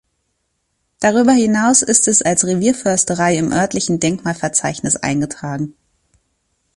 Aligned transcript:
Darüber 0.99 1.33
hinaus 1.33 1.83
ist 1.83 2.07
es 2.07 2.23
als 2.23 2.43
Revierförsterei 2.47 3.37
im 3.37 3.51
örtlichen 3.51 3.99
Denkmalverzeichnis 3.99 4.95
eingetragen. 4.95 5.75